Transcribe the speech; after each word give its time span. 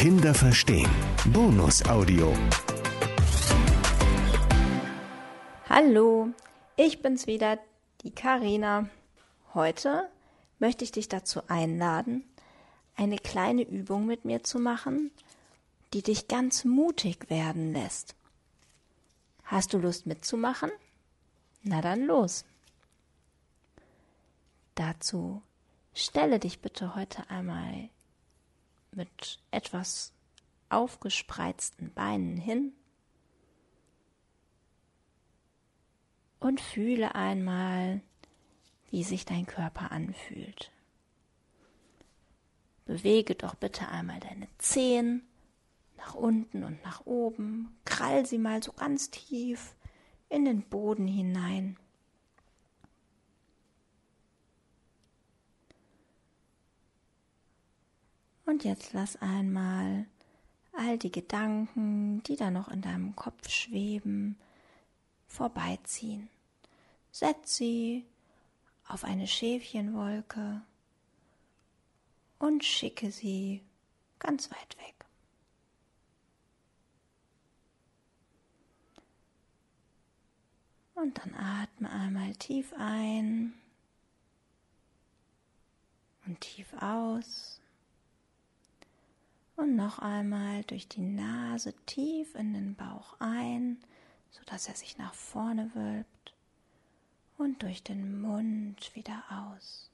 Kinder 0.00 0.32
verstehen. 0.32 0.88
Bonusaudio. 1.26 2.34
Hallo, 5.68 6.30
ich 6.76 7.02
bin's 7.02 7.26
wieder, 7.26 7.58
die 8.00 8.10
Karina. 8.10 8.88
Heute 9.52 10.08
möchte 10.58 10.84
ich 10.84 10.92
dich 10.92 11.08
dazu 11.08 11.42
einladen, 11.48 12.24
eine 12.96 13.18
kleine 13.18 13.60
Übung 13.60 14.06
mit 14.06 14.24
mir 14.24 14.42
zu 14.42 14.58
machen, 14.58 15.10
die 15.92 16.00
dich 16.00 16.28
ganz 16.28 16.64
mutig 16.64 17.28
werden 17.28 17.74
lässt. 17.74 18.14
Hast 19.44 19.74
du 19.74 19.78
Lust 19.78 20.06
mitzumachen? 20.06 20.70
Na 21.62 21.82
dann 21.82 22.06
los. 22.06 22.46
Dazu 24.76 25.42
stelle 25.92 26.38
dich 26.38 26.60
bitte 26.60 26.94
heute 26.94 27.28
einmal 27.28 27.90
mit 29.00 29.38
etwas 29.50 30.12
aufgespreizten 30.68 31.90
Beinen 31.94 32.36
hin 32.36 32.74
und 36.38 36.60
fühle 36.60 37.14
einmal, 37.14 38.02
wie 38.90 39.02
sich 39.02 39.24
dein 39.24 39.46
Körper 39.46 39.90
anfühlt. 39.90 40.70
Bewege 42.84 43.34
doch 43.34 43.54
bitte 43.54 43.88
einmal 43.88 44.20
deine 44.20 44.48
Zehen 44.58 45.26
nach 45.96 46.14
unten 46.14 46.62
und 46.62 46.82
nach 46.84 47.06
oben, 47.06 47.74
krall 47.86 48.26
sie 48.26 48.38
mal 48.38 48.62
so 48.62 48.72
ganz 48.72 49.10
tief 49.10 49.76
in 50.28 50.44
den 50.44 50.62
Boden 50.68 51.06
hinein. 51.06 51.78
Und 58.50 58.64
jetzt 58.64 58.94
lass 58.94 59.14
einmal 59.22 60.06
all 60.72 60.98
die 60.98 61.12
Gedanken, 61.12 62.20
die 62.24 62.34
da 62.34 62.50
noch 62.50 62.66
in 62.66 62.82
deinem 62.82 63.14
Kopf 63.14 63.48
schweben, 63.48 64.36
vorbeiziehen. 65.28 66.28
Setz 67.12 67.54
sie 67.54 68.04
auf 68.88 69.04
eine 69.04 69.28
Schäfchenwolke 69.28 70.62
und 72.40 72.64
schicke 72.64 73.12
sie 73.12 73.62
ganz 74.18 74.50
weit 74.50 74.76
weg. 74.78 75.06
Und 80.96 81.18
dann 81.18 81.36
atme 81.36 81.88
einmal 81.88 82.34
tief 82.34 82.74
ein 82.76 83.54
und 86.26 86.40
tief 86.40 86.72
aus. 86.80 87.59
Und 89.60 89.76
noch 89.76 89.98
einmal 89.98 90.64
durch 90.64 90.88
die 90.88 91.02
Nase 91.02 91.74
tief 91.84 92.34
in 92.34 92.54
den 92.54 92.74
Bauch 92.76 93.14
ein, 93.18 93.76
sodass 94.30 94.68
er 94.68 94.74
sich 94.74 94.96
nach 94.96 95.12
vorne 95.12 95.70
wölbt. 95.74 96.32
Und 97.36 97.62
durch 97.62 97.82
den 97.82 98.22
Mund 98.22 98.94
wieder 98.94 99.22
aus. 99.28 99.90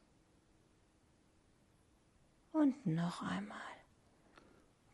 Und 2.52 2.86
noch 2.86 3.22
einmal 3.22 3.58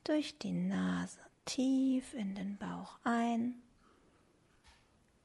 durch 0.05 0.39
die 0.39 0.53
Nase 0.53 1.21
tief 1.45 2.15
in 2.15 2.35
den 2.35 2.57
Bauch 2.57 2.99
ein 3.05 3.61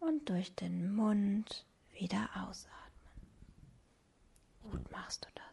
und 0.02 0.28
durch 0.28 0.54
den 0.56 0.94
Mund 0.94 1.66
wieder 1.94 2.30
ausatmen. 2.36 2.72
Gut 4.64 4.92
machst 4.92 5.24
du 5.24 5.30
das. 5.36 5.47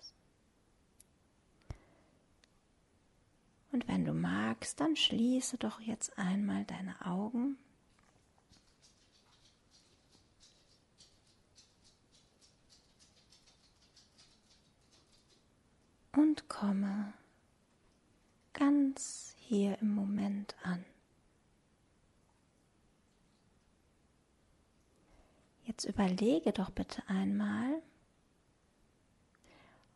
Und 3.75 3.89
wenn 3.89 4.05
du 4.05 4.12
magst, 4.12 4.78
dann 4.78 4.94
schließe 4.94 5.58
doch 5.58 5.80
jetzt 5.80 6.17
einmal 6.17 6.64
deine 6.64 6.94
Augen. 7.05 7.58
Und 16.13 16.48
komme 16.48 17.14
ganz 18.52 19.34
hier 19.40 19.77
im 19.80 19.92
Moment 19.92 20.55
an. 20.63 20.84
Jetzt 25.64 25.84
überlege 25.84 26.52
doch 26.52 26.70
bitte 26.70 27.02
einmal, 27.08 27.83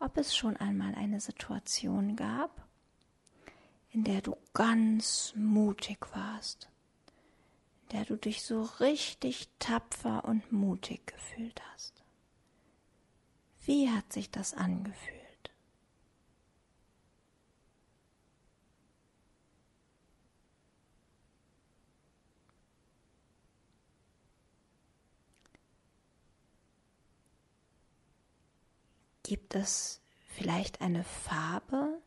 ob 0.00 0.16
es 0.16 0.36
schon 0.36 0.56
einmal 0.56 0.96
eine 0.96 1.20
Situation 1.20 2.16
gab, 2.16 2.67
in 3.90 4.04
der 4.04 4.20
du 4.20 4.36
ganz 4.52 5.32
mutig 5.34 5.98
warst, 6.14 6.68
in 7.82 7.88
der 7.98 8.04
du 8.04 8.16
dich 8.16 8.42
so 8.42 8.62
richtig 8.80 9.48
tapfer 9.58 10.24
und 10.24 10.52
mutig 10.52 11.06
gefühlt 11.06 11.60
hast. 11.72 12.04
Wie 13.64 13.90
hat 13.90 14.12
sich 14.12 14.30
das 14.30 14.54
angefühlt? 14.54 15.18
Gibt 29.22 29.54
es 29.54 30.00
vielleicht 30.28 30.80
eine 30.80 31.04
Farbe, 31.04 31.97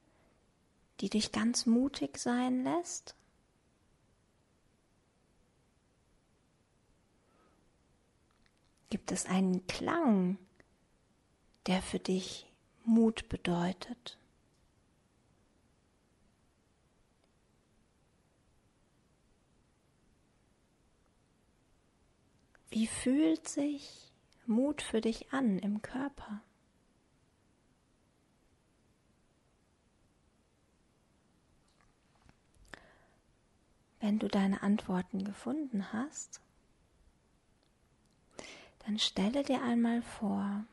die 1.01 1.09
dich 1.09 1.31
ganz 1.31 1.65
mutig 1.65 2.17
sein 2.17 2.63
lässt? 2.63 3.15
Gibt 8.89 9.11
es 9.11 9.25
einen 9.25 9.65
Klang, 9.67 10.37
der 11.65 11.81
für 11.81 11.99
dich 11.99 12.45
Mut 12.83 13.29
bedeutet? 13.29 14.17
Wie 22.69 22.87
fühlt 22.87 23.47
sich 23.47 24.11
Mut 24.45 24.81
für 24.81 25.01
dich 25.01 25.33
an 25.33 25.57
im 25.59 25.81
Körper? 25.81 26.41
Wenn 34.01 34.17
du 34.17 34.27
deine 34.27 34.63
Antworten 34.63 35.23
gefunden 35.23 35.93
hast, 35.93 36.41
dann 38.85 38.97
stelle 38.97 39.43
dir 39.43 39.61
einmal 39.61 40.01
vor, 40.01 40.65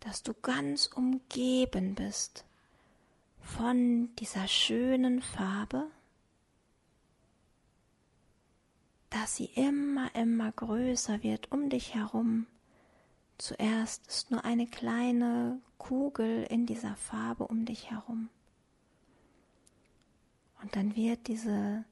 dass 0.00 0.24
du 0.24 0.34
ganz 0.34 0.86
umgeben 0.86 1.94
bist 1.94 2.44
von 3.40 4.14
dieser 4.16 4.48
schönen 4.48 5.22
Farbe, 5.22 5.86
dass 9.10 9.36
sie 9.36 9.50
immer, 9.54 10.12
immer 10.16 10.50
größer 10.50 11.22
wird 11.22 11.52
um 11.52 11.70
dich 11.70 11.94
herum. 11.94 12.46
Zuerst 13.38 14.08
ist 14.08 14.30
nur 14.32 14.44
eine 14.44 14.66
kleine 14.66 15.60
Kugel 15.78 16.42
in 16.44 16.66
dieser 16.66 16.96
Farbe 16.96 17.46
um 17.46 17.64
dich 17.64 17.90
herum. 17.92 18.30
Und 20.64 20.76
dann 20.76 20.96
wird 20.96 21.26
diese 21.26 21.84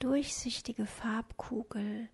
durchsichtige 0.00 0.84
Farbkugel 0.84 2.08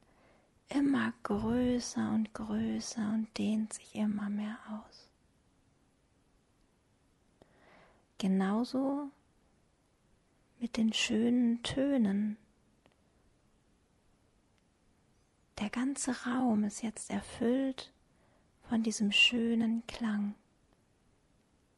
immer 0.68 1.14
größer 1.22 2.12
und 2.12 2.34
größer 2.34 3.14
und 3.14 3.28
dehnt 3.38 3.72
sich 3.72 3.94
immer 3.94 4.28
mehr 4.28 4.58
aus. 4.68 5.08
Genauso 8.18 9.10
mit 10.60 10.76
den 10.76 10.92
schönen 10.92 11.62
Tönen. 11.62 12.36
Der 15.60 15.70
ganze 15.70 16.26
Raum 16.26 16.64
ist 16.64 16.82
jetzt 16.82 17.08
erfüllt 17.08 17.90
von 18.68 18.82
diesem 18.82 19.12
schönen 19.12 19.82
Klang. 19.86 20.34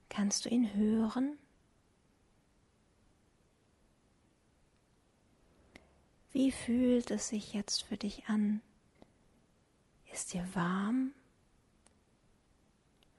Kannst 0.09 0.45
du 0.45 0.49
ihn 0.49 0.75
hören? 0.75 1.39
Wie 6.35 6.51
fühlt 6.51 7.13
es 7.13 7.29
sich 7.29 7.53
jetzt 7.55 7.85
für 7.85 7.97
dich 7.97 8.27
an? 8.27 8.61
Ist 10.13 10.33
dir 10.33 10.45
warm? 10.53 11.13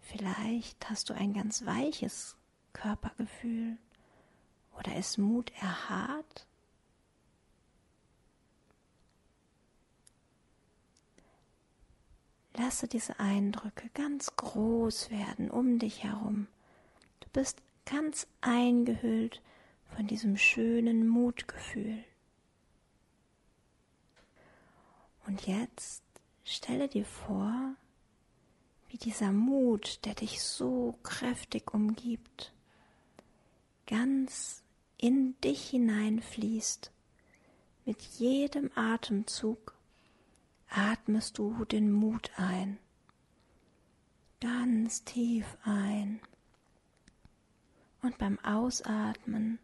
Vielleicht 0.01 0.89
hast 0.89 1.09
du 1.09 1.13
ein 1.13 1.33
ganz 1.33 1.65
weiches 1.65 2.35
Körpergefühl 2.73 3.77
oder 4.77 4.97
ist 4.97 5.17
Mut 5.17 5.49
erhart? 5.61 6.45
Lasse 12.53 12.89
diese 12.89 13.17
Eindrücke 13.17 13.89
ganz 13.93 14.35
groß 14.35 15.09
werden 15.09 15.49
um 15.49 15.79
dich 15.79 16.03
herum. 16.03 16.47
Du 17.21 17.29
bist 17.29 17.61
ganz 17.85 18.27
eingehüllt 18.41 19.41
von 19.95 20.05
diesem 20.05 20.35
schönen 20.35 21.07
Mutgefühl. 21.07 22.03
Und 25.27 25.47
jetzt 25.47 26.03
stelle 26.43 26.87
dir 26.87 27.05
vor, 27.05 27.75
wie 28.89 28.97
dieser 28.97 29.31
Mut, 29.31 30.05
der 30.05 30.13
dich 30.13 30.41
so 30.41 30.97
kräftig 31.03 31.73
umgibt, 31.73 32.53
ganz 33.87 34.63
in 34.97 35.39
dich 35.41 35.69
hineinfließt. 35.69 36.91
Mit 37.85 38.01
jedem 38.01 38.71
Atemzug 38.75 39.75
atmest 40.69 41.37
du 41.37 41.65
den 41.65 41.91
Mut 41.91 42.31
ein. 42.37 42.77
Ganz 44.39 45.03
tief 45.03 45.57
ein. 45.63 46.19
Und 48.01 48.17
beim 48.17 48.39
Ausatmen 48.39 49.59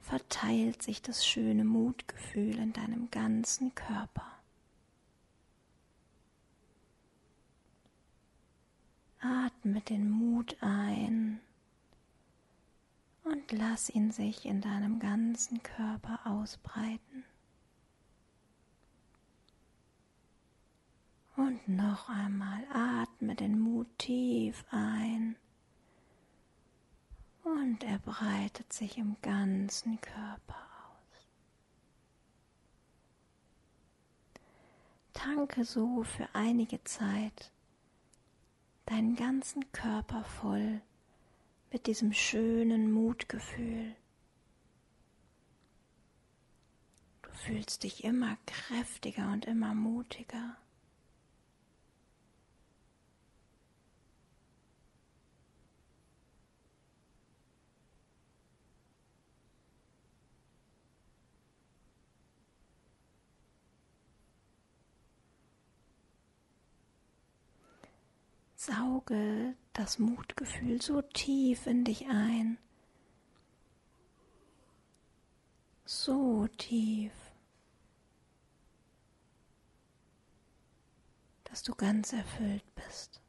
verteilt 0.00 0.82
sich 0.82 1.00
das 1.00 1.26
schöne 1.26 1.64
Mutgefühl 1.64 2.58
in 2.58 2.72
deinem 2.72 3.10
ganzen 3.10 3.74
Körper. 3.74 4.31
Atme 9.22 9.80
den 9.80 10.10
Mut 10.10 10.56
ein 10.60 11.40
und 13.22 13.52
lass 13.52 13.88
ihn 13.88 14.10
sich 14.10 14.44
in 14.44 14.60
deinem 14.60 14.98
ganzen 14.98 15.62
Körper 15.62 16.20
ausbreiten. 16.24 17.24
Und 21.36 21.68
noch 21.68 22.08
einmal 22.08 22.64
atme 22.72 23.36
den 23.36 23.58
Mut 23.60 23.86
tief 23.98 24.64
ein 24.70 25.36
und 27.44 27.84
er 27.84 27.98
breitet 28.00 28.72
sich 28.72 28.98
im 28.98 29.16
ganzen 29.22 30.00
Körper 30.00 30.56
aus. 30.90 31.26
Tanke 35.12 35.64
so 35.64 36.02
für 36.02 36.28
einige 36.32 36.82
Zeit 36.84 37.52
deinen 38.86 39.16
ganzen 39.16 39.70
Körper 39.72 40.24
voll 40.24 40.80
mit 41.70 41.86
diesem 41.86 42.12
schönen 42.12 42.92
Mutgefühl. 42.92 43.94
Du 47.22 47.30
fühlst 47.30 47.82
dich 47.82 48.04
immer 48.04 48.36
kräftiger 48.46 49.32
und 49.32 49.46
immer 49.46 49.74
mutiger. 49.74 50.56
Sauge 68.64 69.56
das 69.72 69.98
Mutgefühl 69.98 70.80
so 70.80 71.02
tief 71.02 71.66
in 71.66 71.84
dich 71.84 72.06
ein. 72.06 72.58
So 75.84 76.46
tief, 76.58 77.12
dass 81.42 81.64
du 81.64 81.74
ganz 81.74 82.12
erfüllt 82.12 82.62
bist. 82.76 83.20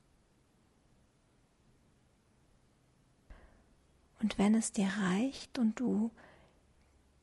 Und 4.21 4.37
wenn 4.37 4.53
es 4.53 4.71
dir 4.71 4.87
reicht 4.87 5.57
und 5.57 5.79
du 5.79 6.11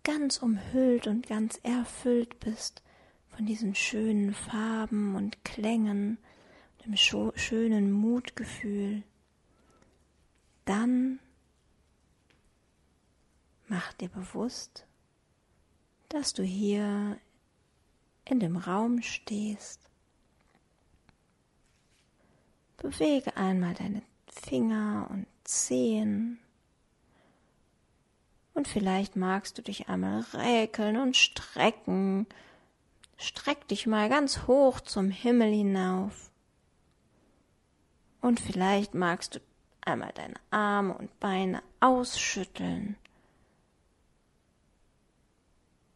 ganz 0.03 0.39
umhüllt 0.39 1.07
und 1.07 1.29
ganz 1.29 1.61
erfüllt 1.63 2.41
bist 2.41 2.83
von 3.29 3.47
diesen 3.47 3.77
schönen 3.77 4.35
Farben 4.35 5.15
und 5.15 5.45
Klängen, 5.45 6.19
dem 6.85 6.97
schönen 6.97 7.93
Mutgefühl, 7.93 9.03
dann 10.65 11.19
mach 13.69 13.93
dir 13.95 14.09
bewusst, 14.09 14.87
dass 16.09 16.33
du 16.33 16.43
hier 16.43 17.19
in 18.25 18.41
dem 18.41 18.57
Raum 18.57 19.03
stehst. 19.03 19.81
Bewege 22.77 23.37
einmal 23.37 23.75
deine 23.75 24.03
Finger 24.27 25.09
und 25.11 25.27
Zehen 25.45 26.39
und 28.61 28.69
vielleicht 28.69 29.17
magst 29.17 29.57
du 29.57 29.63
dich 29.63 29.89
einmal 29.89 30.21
räkeln 30.35 30.97
und 30.99 31.17
strecken. 31.17 32.27
Streck 33.17 33.67
dich 33.69 33.87
mal 33.87 34.09
ganz 34.09 34.47
hoch 34.47 34.81
zum 34.81 35.11
Himmel 35.11 35.51
hinauf. 35.51 36.30
Und 38.21 38.41
vielleicht 38.41 38.95
magst 38.95 39.37
du 39.37 39.41
einmal 39.81 40.13
deine 40.15 40.35
Arme 40.51 40.95
und 40.95 41.19
Beine 41.21 41.63
ausschütteln 41.81 42.97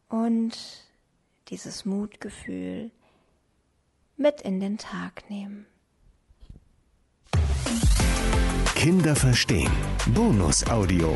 und 0.09 0.57
dieses 1.49 1.85
Mutgefühl 1.85 2.91
mit 4.17 4.41
in 4.41 4.59
den 4.59 4.77
Tag 4.77 5.29
nehmen. 5.29 5.65
Kinder 8.75 9.15
verstehen. 9.15 9.71
Bonus 10.13 10.65
Audio. 10.69 11.15